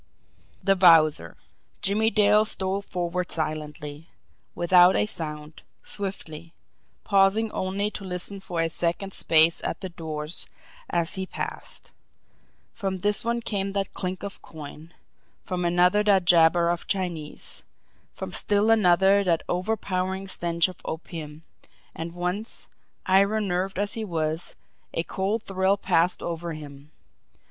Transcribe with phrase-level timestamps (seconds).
[0.63, 1.37] The Wowzer!
[1.83, 4.09] Jimmie Dale stole forward silently,
[4.55, 6.55] without a sound, swiftly
[7.03, 10.47] pausing only to listen for a second's space at the doors
[10.89, 11.91] as he passed.
[12.73, 14.91] From this one came that clink of coin;
[15.43, 17.61] from another that jabber of Chinese;
[18.15, 21.43] from still another that overpowering stench of opium
[21.93, 22.67] and once,
[23.05, 24.55] iron nerved as he was,
[24.95, 26.89] a cold thrill passed over him.